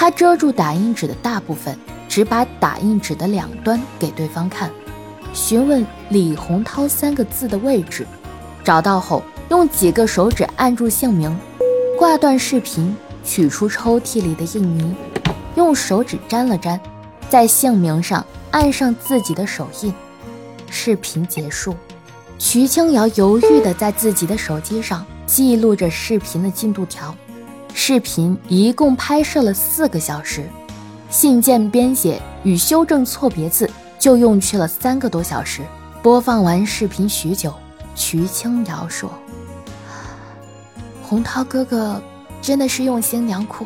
[0.00, 1.76] 他遮住打印纸的大部分，
[2.08, 4.70] 只把打印纸的两端给对方看，
[5.34, 8.06] 询问李洪涛三个字的位置。
[8.62, 11.36] 找到后，用几个手指按住姓名，
[11.98, 14.94] 挂断视频，取出抽屉里的印泥，
[15.56, 16.80] 用手指沾了沾，
[17.28, 19.92] 在姓名上按上自己的手印。
[20.70, 21.74] 视频结束，
[22.38, 27.12] 徐清瑶犹豫地在自己的手机上记录着视频的进度条。
[27.80, 30.48] 视频一共拍摄了四个小时，
[31.10, 33.70] 信件编写与修正错别字
[34.00, 35.62] 就用去了三个多小时。
[36.02, 37.54] 播放完视频许久，
[37.94, 39.08] 瞿清瑶说
[41.04, 42.02] ：“洪涛哥哥
[42.42, 43.64] 真的是用心良苦，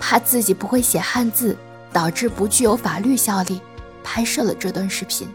[0.00, 1.54] 怕自己不会写汉字，
[1.92, 3.60] 导致不具有法律效力，
[4.02, 5.28] 拍摄了这段视频。”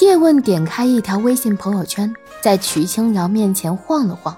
[0.00, 4.34] 叶问点开一条微信朋友圈，在瞿清瑶面前晃了晃，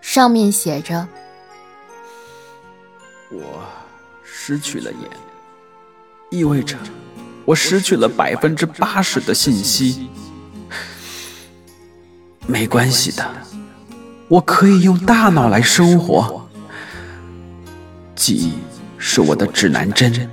[0.00, 1.06] 上面写着。
[3.32, 3.64] 我
[4.24, 5.08] 失去了眼，
[6.30, 6.76] 意味着
[7.44, 10.10] 我失去了百分之八十的信息。
[12.46, 13.24] 没关系的，
[14.26, 16.48] 我可以用大脑来生活。
[18.16, 18.54] 记忆
[18.98, 20.28] 是我的指南针，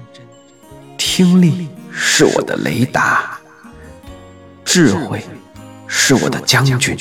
[0.97, 3.39] 听力是我的雷达，
[4.65, 5.23] 智慧
[5.85, 6.97] 是我的将军。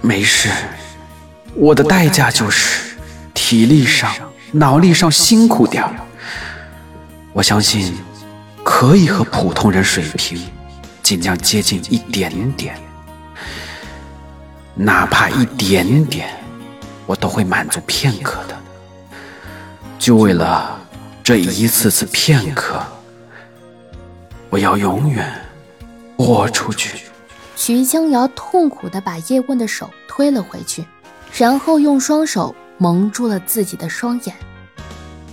[0.00, 0.48] 没事，
[1.54, 2.87] 我的代价就是。
[3.48, 4.12] 体力上、
[4.52, 5.96] 脑力上辛苦点儿，
[7.32, 7.96] 我相信
[8.62, 10.38] 可以和普通人水平
[11.02, 12.78] 尽量接近一点点，
[14.74, 16.28] 哪怕一点点，
[17.06, 18.54] 我都会满足片刻的。
[19.98, 20.78] 就为了
[21.24, 22.82] 这一次次片刻，
[24.50, 25.26] 我要永远
[26.18, 26.98] 豁出去。
[27.56, 30.84] 徐江瑶痛苦地把叶问的手推了回去，
[31.32, 32.54] 然后用双手。
[32.78, 34.34] 蒙住了自己的双眼，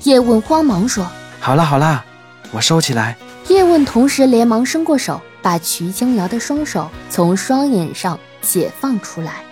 [0.03, 1.07] 叶问慌忙说
[1.39, 2.03] ：“好了好了，
[2.51, 3.15] 我收起来。”
[3.47, 9.43] 叶问同时连忙伸过手，把瞿清瑶的双手从双眼上解放出来。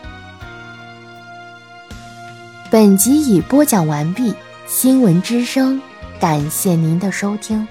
[2.72, 4.34] 本集已播讲完毕，
[4.66, 5.80] 新闻之声，
[6.20, 7.68] 感谢您的收听。